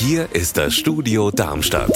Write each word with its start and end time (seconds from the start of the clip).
Hier 0.00 0.28
ist 0.32 0.56
das 0.56 0.74
Studio 0.74 1.30
Darmstadt. 1.30 1.92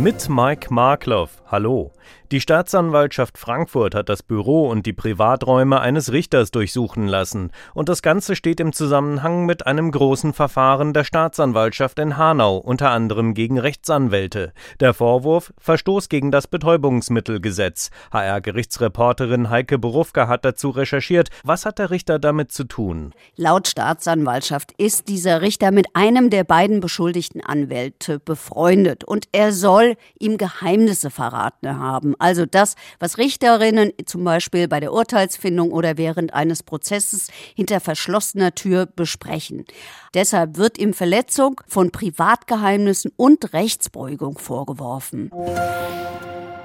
Mit 0.00 0.28
Mike 0.28 0.72
Markloff. 0.72 1.42
Hallo. 1.50 1.90
Die 2.30 2.42
Staatsanwaltschaft 2.42 3.38
Frankfurt 3.38 3.94
hat 3.94 4.10
das 4.10 4.22
Büro 4.22 4.68
und 4.68 4.84
die 4.84 4.92
Privaträume 4.92 5.80
eines 5.80 6.12
Richters 6.12 6.50
durchsuchen 6.50 7.08
lassen. 7.08 7.52
Und 7.72 7.88
das 7.88 8.02
Ganze 8.02 8.36
steht 8.36 8.60
im 8.60 8.74
Zusammenhang 8.74 9.46
mit 9.46 9.66
einem 9.66 9.90
großen 9.90 10.34
Verfahren 10.34 10.92
der 10.92 11.04
Staatsanwaltschaft 11.04 11.98
in 11.98 12.18
Hanau, 12.18 12.58
unter 12.58 12.90
anderem 12.90 13.32
gegen 13.32 13.58
Rechtsanwälte. 13.58 14.52
Der 14.78 14.92
Vorwurf 14.92 15.54
Verstoß 15.58 16.10
gegen 16.10 16.30
das 16.30 16.46
Betäubungsmittelgesetz. 16.46 17.90
HR-Gerichtsreporterin 18.12 19.48
Heike 19.48 19.78
Borufka 19.78 20.28
hat 20.28 20.44
dazu 20.44 20.68
recherchiert. 20.68 21.30
Was 21.44 21.64
hat 21.64 21.78
der 21.78 21.90
Richter 21.90 22.18
damit 22.18 22.52
zu 22.52 22.64
tun? 22.64 23.14
Laut 23.36 23.68
Staatsanwaltschaft 23.68 24.72
ist 24.76 25.08
dieser 25.08 25.40
Richter 25.40 25.70
mit 25.70 25.86
einem 25.94 26.28
der 26.28 26.44
beiden 26.44 26.80
beschuldigten 26.80 27.42
Anwälte 27.42 28.18
befreundet 28.18 29.02
und 29.02 29.28
er 29.32 29.52
soll 29.52 29.87
ihm 30.18 30.36
Geheimnisse 30.38 31.10
verraten 31.10 31.78
haben. 31.78 32.14
Also 32.18 32.46
das, 32.46 32.74
was 32.98 33.18
Richterinnen 33.18 33.92
zum 34.06 34.24
Beispiel 34.24 34.68
bei 34.68 34.80
der 34.80 34.92
Urteilsfindung 34.92 35.72
oder 35.72 35.96
während 35.96 36.34
eines 36.34 36.62
Prozesses 36.62 37.28
hinter 37.54 37.80
verschlossener 37.80 38.54
Tür 38.54 38.86
besprechen. 38.86 39.64
Deshalb 40.14 40.56
wird 40.56 40.78
ihm 40.78 40.94
Verletzung 40.94 41.60
von 41.66 41.90
Privatgeheimnissen 41.90 43.12
und 43.16 43.52
Rechtsbeugung 43.52 44.38
vorgeworfen. 44.38 45.30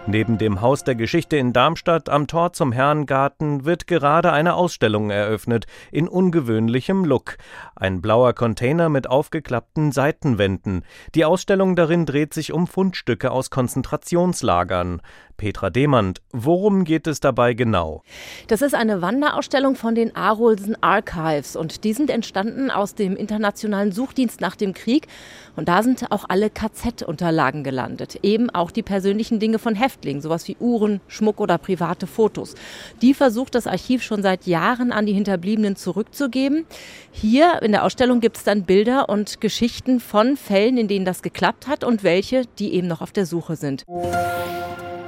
Neben 0.05 0.37
dem 0.37 0.59
Haus 0.59 0.83
der 0.83 0.95
Geschichte 0.95 1.37
in 1.37 1.53
Darmstadt 1.53 2.09
am 2.09 2.27
Tor 2.27 2.51
zum 2.51 2.73
Herrengarten 2.73 3.63
wird 3.63 3.87
gerade 3.87 4.33
eine 4.33 4.55
Ausstellung 4.55 5.09
eröffnet 5.09 5.65
in 5.93 6.09
ungewöhnlichem 6.09 7.05
Look. 7.05 7.37
Ein 7.73 8.01
blauer 8.01 8.33
Container 8.33 8.89
mit 8.89 9.09
aufgeklappten 9.09 9.93
Seitenwänden. 9.93 10.83
Die 11.15 11.23
Ausstellung 11.23 11.77
darin 11.77 12.05
dreht 12.05 12.33
sich 12.33 12.51
um 12.51 12.67
Fundstücke 12.67 13.31
aus 13.31 13.49
Konzentrationslagern. 13.49 15.01
Petra 15.37 15.69
Demand, 15.69 16.21
worum 16.31 16.83
geht 16.83 17.07
es 17.07 17.19
dabei 17.19 17.53
genau? 17.53 18.03
Das 18.47 18.61
ist 18.61 18.75
eine 18.75 19.01
Wanderausstellung 19.01 19.75
von 19.75 19.95
den 19.95 20.15
Arolsen 20.15 20.81
Archives 20.81 21.55
und 21.55 21.83
die 21.83 21.93
sind 21.93 22.09
entstanden 22.09 22.71
aus 22.71 22.95
dem 22.95 23.15
internationalen 23.15 23.91
Suchdienst 23.91 24.41
nach 24.41 24.55
dem 24.55 24.73
Krieg 24.73 25.07
und 25.55 25.67
da 25.67 25.83
sind 25.83 26.11
auch 26.11 26.25
alle 26.27 26.49
KZ-Unterlagen 26.49 27.63
gelandet, 27.63 28.19
eben 28.23 28.49
auch 28.49 28.71
die 28.71 28.83
persönlichen 28.83 29.39
Dinge 29.39 29.59
von 29.59 29.75
Häftlingen, 29.75 30.21
sowas 30.21 30.47
wie 30.47 30.57
Uhren, 30.59 31.01
Schmuck 31.07 31.39
oder 31.39 31.57
private 31.57 32.07
Fotos. 32.07 32.55
Die 33.01 33.13
versucht 33.13 33.55
das 33.55 33.67
Archiv 33.67 34.03
schon 34.03 34.23
seit 34.23 34.47
Jahren 34.47 34.91
an 34.91 35.05
die 35.05 35.13
Hinterbliebenen 35.13 35.75
zurückzugeben. 35.75 36.65
Hier 37.11 37.61
in 37.61 37.71
der 37.71 37.83
Ausstellung 37.83 38.19
gibt 38.19 38.37
es 38.37 38.43
dann 38.43 38.63
Bilder 38.63 39.09
und 39.09 39.41
Geschichten 39.41 39.99
von 39.99 40.37
Fällen, 40.37 40.77
in 40.77 40.87
denen 40.87 41.05
das 41.05 41.21
geklappt 41.21 41.67
hat 41.67 41.83
und 41.83 42.03
welche, 42.03 42.43
die 42.59 42.73
eben 42.73 42.87
noch 42.87 43.01
auf 43.01 43.11
der 43.11 43.25
Suche 43.25 43.55
sind. 43.55 43.83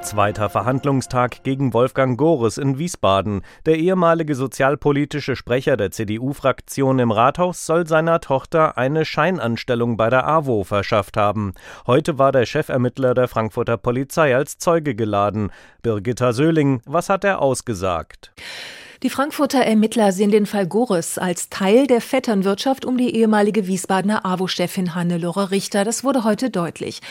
Zweiter 0.06 0.52
Verhandlungstag 0.52 1.42
gegen 1.42 1.74
Wolfgang 1.74 2.16
Gores 2.16 2.60
in 2.60 2.78
Wiesbaden. 2.78 3.42
Der 3.66 3.78
ehemalige 3.78 4.36
sozialpolitische 4.36 5.36
Sprecher 5.36 5.78
der 5.78 5.90
CDU-Fraktion 5.90 7.00
im 7.00 7.10
Rathaus 7.10 7.66
soll 7.66 7.88
seiner 7.88 8.20
Tochter 8.20 8.78
eine 8.78 9.04
Scheinanstellung 9.04 9.98
bei 9.98 10.12
der 10.12 10.28
AWO 10.28 10.64
verschafft 10.64 11.18
haben. 11.18 11.56
Heute 11.88 12.20
war 12.20 12.32
der 12.32 12.46
Chefermittler 12.46 13.16
der 13.16 13.28
Frankfurter 13.28 13.78
Polizei 13.78 14.36
als 14.36 14.60
Zeuge 14.60 14.94
geladen. 14.94 15.50
Birgitta 15.82 16.34
Söhling, 16.34 16.82
was 16.86 17.10
hat 17.10 17.24
er 17.24 17.42
ausgesagt? 17.42 18.32
Die 19.04 19.10
Frankfurter 19.10 19.60
Ermittler 19.60 20.14
sehen 20.14 20.32
den 20.32 20.46
Fall 20.46 20.68
Gores 20.68 21.18
als 21.18 21.50
Teil 21.50 21.86
der 21.86 22.00
Vetternwirtschaft 22.00 22.86
um 22.86 22.98
die 22.98 23.14
ehemalige 23.14 23.68
Wiesbadener 23.68 24.26
AWO-Chefin 24.26 24.96
Hannelore 24.96 25.52
Richter. 25.52 25.84
Das 25.84 26.06
wurde 26.06 26.24
heute 26.24 26.50
deutlich. 26.50 27.02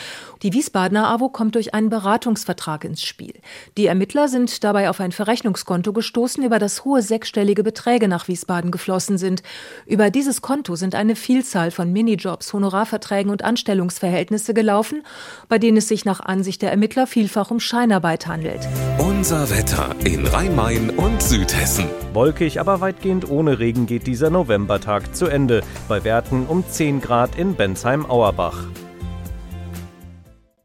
Die 0.41 0.51
Wiesbadener 0.51 1.07
AWO 1.09 1.29
kommt 1.29 1.53
durch 1.53 1.75
einen 1.75 1.89
Beratungsvertrag 1.89 2.85
ins 2.85 3.03
Spiel. 3.03 3.35
Die 3.77 3.85
Ermittler 3.85 4.27
sind 4.29 4.63
dabei 4.63 4.89
auf 4.89 4.99
ein 4.99 5.11
Verrechnungskonto 5.11 5.93
gestoßen, 5.93 6.43
über 6.43 6.57
das 6.57 6.85
hohe 6.85 7.03
sechsstellige 7.03 7.63
Beträge 7.63 8.07
nach 8.07 8.27
Wiesbaden 8.27 8.71
geflossen 8.71 9.19
sind. 9.19 9.43
Über 9.85 10.09
dieses 10.09 10.41
Konto 10.41 10.75
sind 10.75 10.95
eine 10.95 11.15
Vielzahl 11.15 11.69
von 11.69 11.93
Minijobs, 11.93 12.51
Honorarverträgen 12.51 13.31
und 13.31 13.43
Anstellungsverhältnisse 13.43 14.55
gelaufen, 14.55 15.03
bei 15.49 15.59
denen 15.59 15.77
es 15.77 15.87
sich 15.87 16.03
nach 16.03 16.19
Ansicht 16.19 16.63
der 16.63 16.71
Ermittler 16.71 17.05
vielfach 17.05 17.51
um 17.51 17.59
Scheinarbeit 17.59 18.25
handelt. 18.25 18.67
Unser 18.97 19.49
Wetter 19.51 19.95
in 20.03 20.25
Rhein-Main 20.25 20.89
und 20.89 21.21
Südhessen. 21.21 21.74
Wolkig, 22.13 22.59
aber 22.59 22.79
weitgehend 22.79 23.29
ohne 23.29 23.59
Regen 23.59 23.85
geht 23.85 24.07
dieser 24.07 24.29
Novembertag 24.29 25.15
zu 25.15 25.27
Ende. 25.27 25.61
Bei 25.87 26.03
Werten 26.03 26.45
um 26.47 26.63
10 26.67 27.01
Grad 27.01 27.37
in 27.37 27.55
Bensheim-Auerbach. 27.55 28.63